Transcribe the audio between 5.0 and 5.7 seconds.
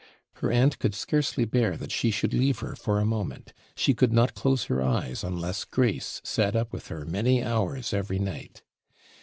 unless